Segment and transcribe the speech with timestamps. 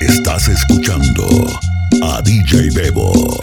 [0.00, 1.46] Estás escuchando
[2.02, 3.40] a DJ Bebo.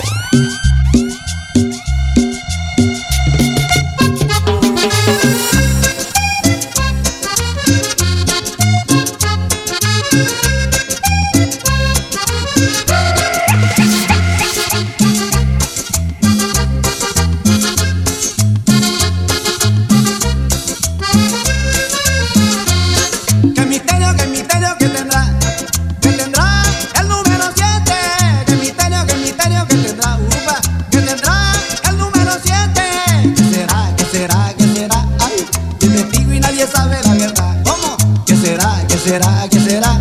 [39.08, 39.98] Será, qué será?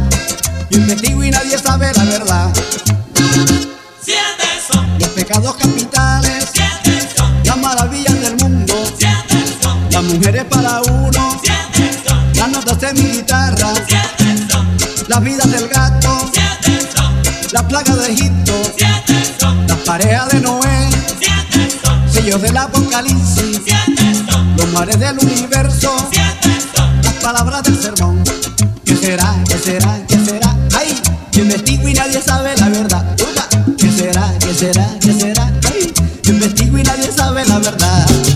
[0.69, 2.53] Yo investigo y nadie sabe la verdad.
[4.03, 10.45] Siete son, Los pecados capitales, siete son, las maravillas del mundo, siete son, las mujeres
[10.47, 14.67] para uno, siete son, las notas de mi guitarra, siete son,
[15.07, 17.15] las vidas del gato, siete son,
[17.53, 18.53] la plaga de Egipto.
[18.77, 20.89] siete son, Las parejas de Noé,
[21.21, 27.63] siete son, sellos del apocalipsis, siete son, los mares del universo, siete son, las palabras
[37.59, 38.36] verdad.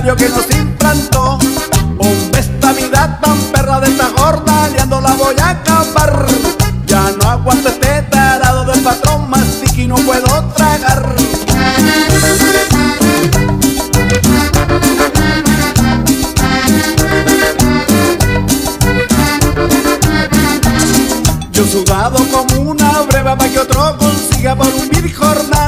[0.00, 1.38] salario que nos implantó.
[1.98, 6.26] Hombre, esta vida tan perra de esta gorda, liando la voy a acabar.
[6.86, 9.46] Ya no aguanto este tarado del patrón, más
[9.76, 11.14] y no puedo tragar.
[21.52, 25.59] Yo sudado como una breva para que otro consiga por un jornal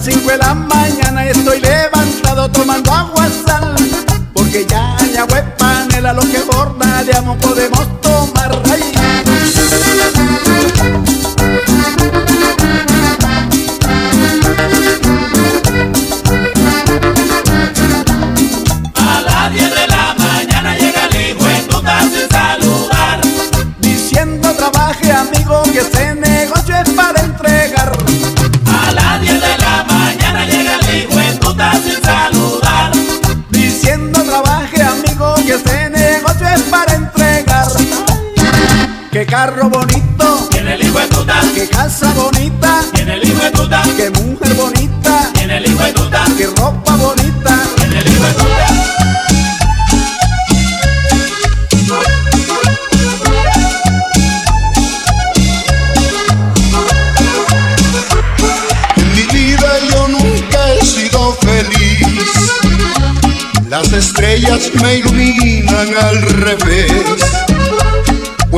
[0.00, 3.19] las 5 de la mañana estoy levantado tomando agua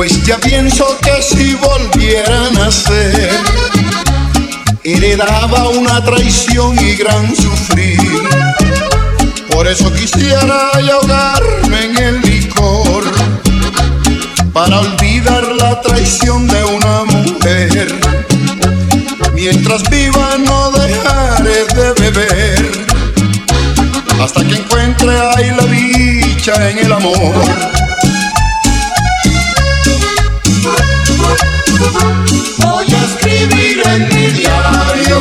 [0.05, 3.31] Pues ya pienso que si volvieran a ser,
[4.83, 7.97] heredaba una traición y gran sufrir.
[9.49, 13.05] Por eso quisiera ahogarme en el licor,
[14.51, 17.95] para olvidar la traición de una mujer.
[19.33, 22.85] Mientras viva no dejaré de beber
[24.21, 27.92] Hasta que encuentre ahí la dicha en el amor
[32.57, 35.19] Voy a escribir en mi diario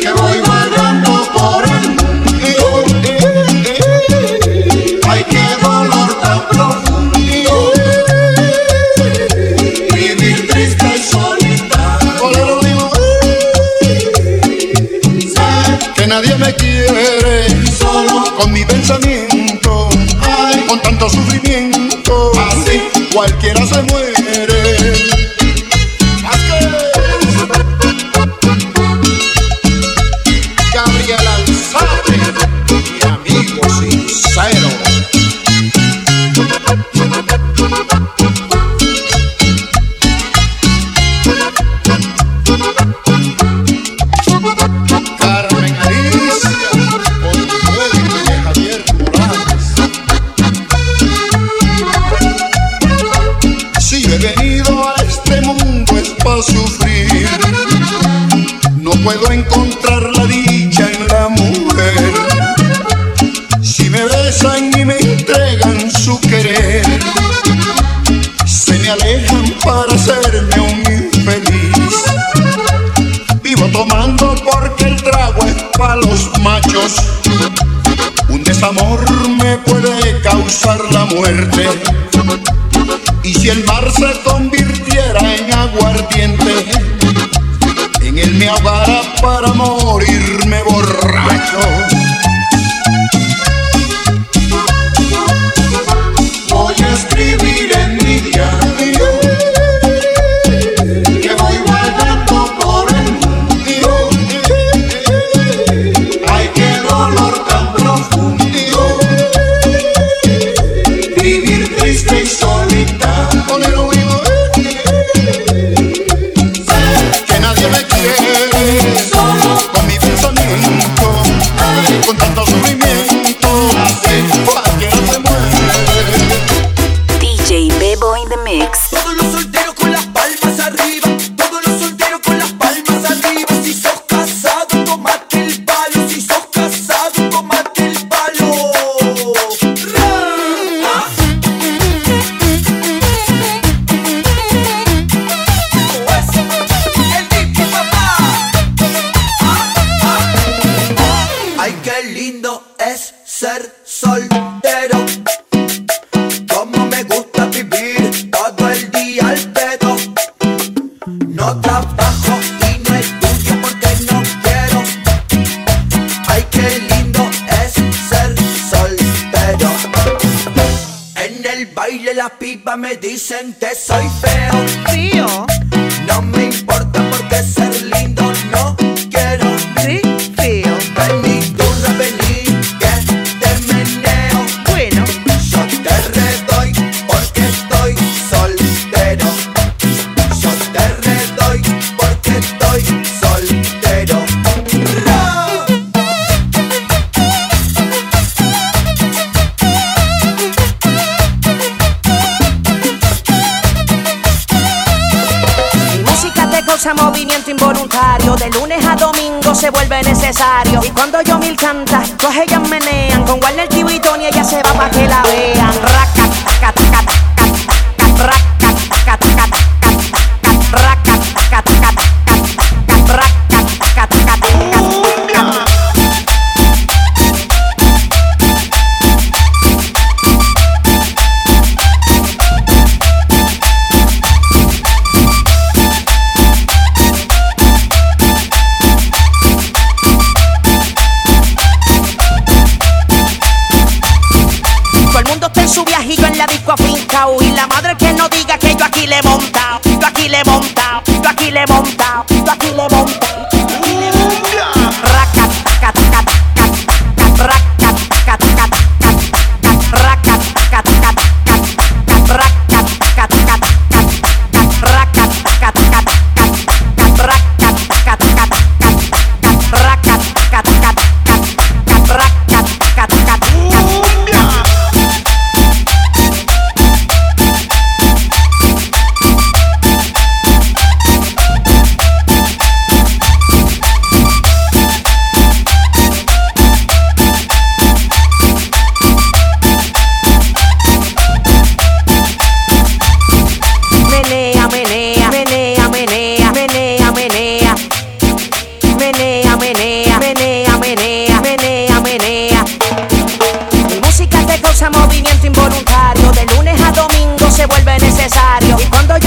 [0.00, 3.12] que voy vagando por el mundo.
[5.08, 7.72] Ay, qué dolor tan profundo.
[9.94, 12.90] Vivir triste y solitario.
[15.20, 15.48] Sé
[15.94, 19.88] que nadie me quiere solo con mi pensamiento,
[20.68, 22.32] con tanto sufrimiento.
[22.50, 22.82] Así
[23.12, 23.61] cualquiera
[59.02, 62.12] puedo encontrar la dicha en la mujer.
[63.62, 66.84] Si me besan y me entregan su querer,
[68.46, 72.04] se me alejan para hacerme un infeliz.
[73.42, 76.96] Vivo tomando porque el trago es para los machos.
[78.28, 81.68] Un desamor me puede causar la muerte.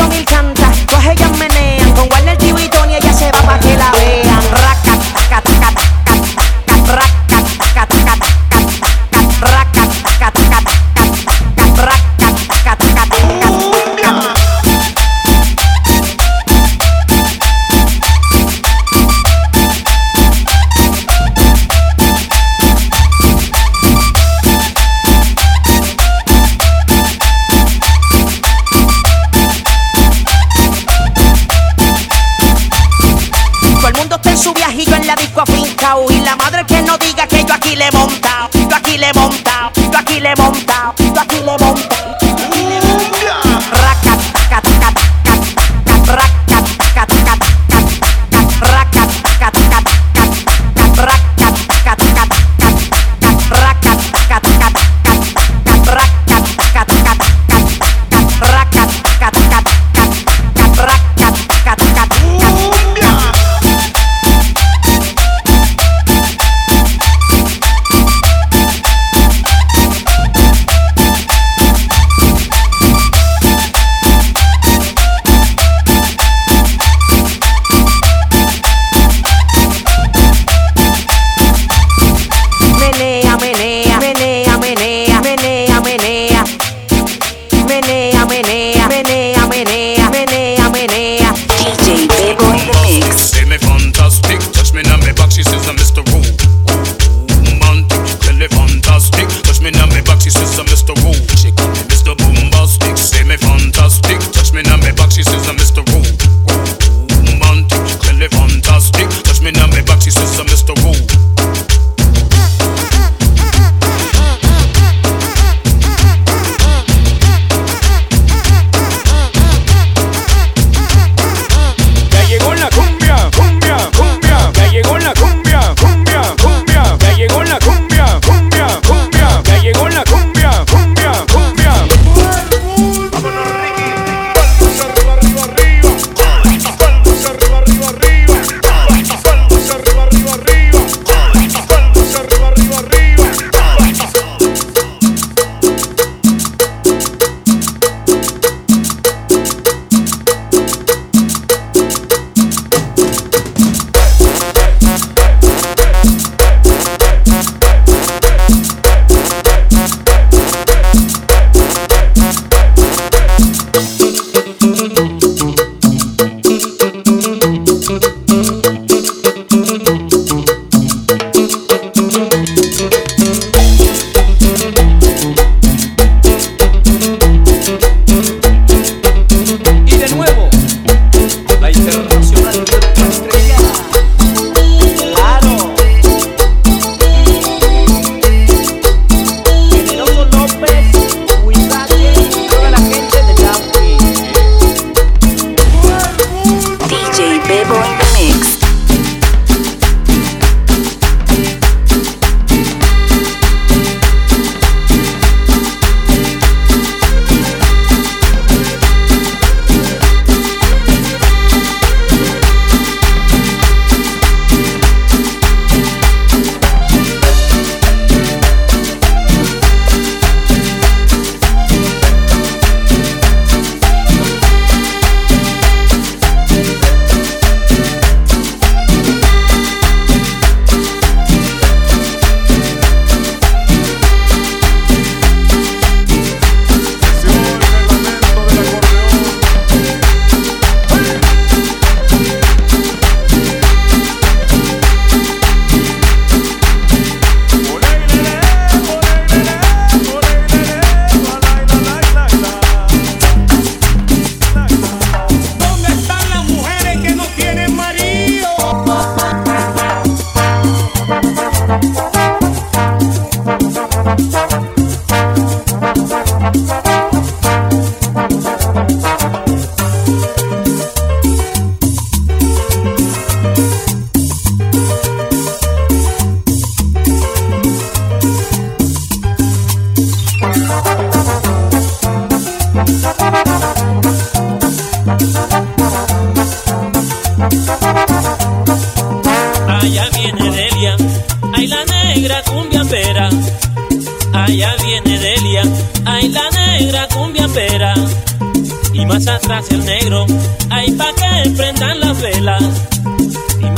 [0.06, 0.35] 종일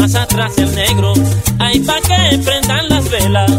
[0.07, 1.13] más atrás el negro.
[1.59, 3.51] Hay pa' que prendan las velas.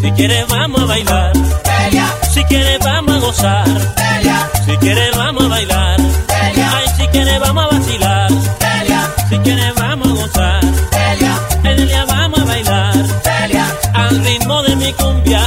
[0.00, 1.32] Si quieres vamos a bailar.
[1.34, 2.06] Bella.
[2.32, 3.68] Si quieres vamos a gozar.
[3.68, 4.50] Bella.
[4.66, 6.00] Si quieres vamos a bailar.
[6.00, 6.72] Bella.
[6.76, 8.30] Ay, si quieres vamos a vacilar.
[9.28, 10.60] Si quieres vamos a gozar.
[12.08, 12.94] Vamos a bailar.
[13.94, 15.42] Al ritmo de mi cumbia.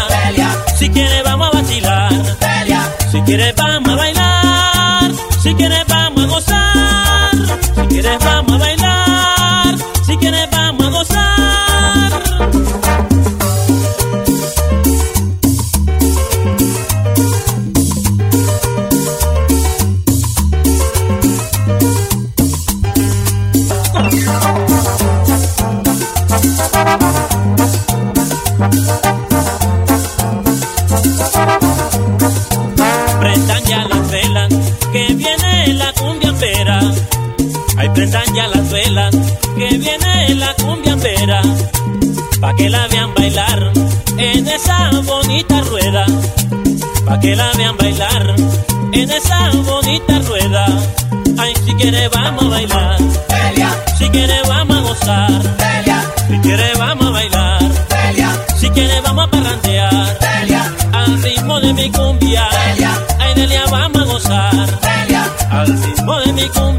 [0.77, 2.11] Si quieres vamos a vacilar.
[3.11, 5.11] Si quieres vamos a bailar.
[5.43, 7.31] Si quieres vamos a gozar.
[7.75, 8.34] Si quieres vamos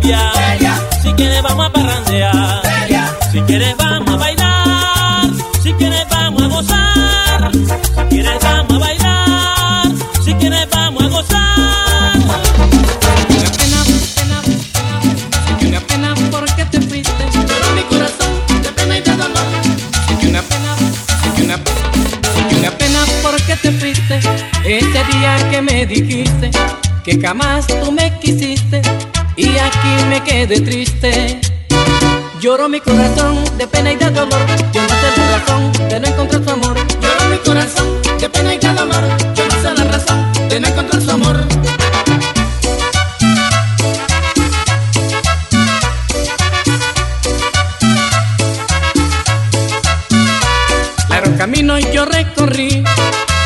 [0.07, 2.63] Si quiere vamos a parrandear.
[3.33, 5.31] Si quiere vamos a bailar.
[5.61, 7.51] Si quiere vamos a gozar.
[7.53, 9.87] Si quiere vamos a bailar.
[10.25, 12.17] Si quiere vamos a gozar.
[13.35, 13.83] Una pena,
[14.15, 14.43] pena,
[14.79, 17.25] pena, una pena porque te fuiste.
[17.33, 19.47] Lloró mi corazón de pena y de dolor.
[20.23, 20.77] Una pena,
[21.43, 24.21] una pena, una pena porque te fuiste.
[24.65, 26.53] Ese día que me dijiste
[27.05, 28.16] que jamás tú me
[30.17, 31.41] me quedé triste.
[32.41, 34.47] Lloró mi corazón de pena y de dolor.
[34.73, 36.77] Yo no sé la razón de no encontrar su amor.
[37.03, 37.87] Lloró mi corazón
[38.19, 39.05] de pena y de dolor.
[39.35, 41.37] Yo no sé la razón de no encontrar su amor.
[51.11, 52.85] Largo camino yo recorrí,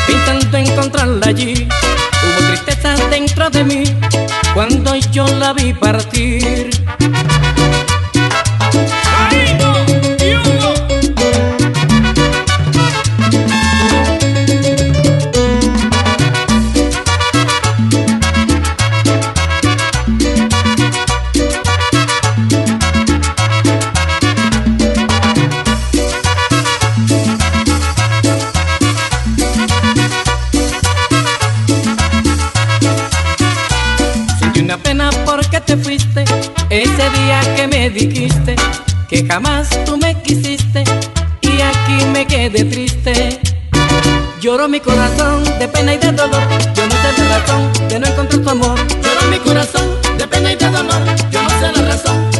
[0.07, 1.67] intentando encontrarla allí.
[2.23, 3.83] Hubo tristeza dentro de mí
[4.53, 6.69] cuando yo la vi partir.
[35.71, 36.25] Te fuiste
[36.69, 38.57] ese día que me dijiste
[39.07, 40.83] que jamás tú me quisiste
[41.39, 43.39] y aquí me quedé triste.
[44.41, 46.43] Lloró mi corazón de pena y de dolor.
[46.73, 48.77] Yo no sé la razón de no encontrar tu amor.
[49.01, 51.05] Lloró mi corazón de pena y de dolor.
[51.31, 52.30] Yo no sé la razón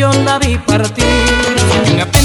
[0.00, 2.19] yo la vi partir.